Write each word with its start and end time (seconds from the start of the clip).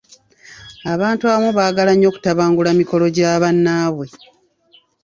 Abantu 0.93 1.23
abamu 1.25 1.49
bagala 1.59 1.91
nnyo 1.93 2.09
kutabangula 2.15 2.67
emikolo 2.75 3.05
gya 3.15 3.31
bannaabwe. 3.41 4.07